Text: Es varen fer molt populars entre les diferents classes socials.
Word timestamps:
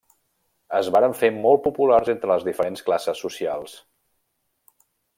Es 0.77 0.89
varen 0.95 1.13
fer 1.19 1.29
molt 1.35 1.61
populars 1.67 2.11
entre 2.15 2.31
les 2.33 2.49
diferents 2.49 2.85
classes 2.91 3.25
socials. 3.29 3.81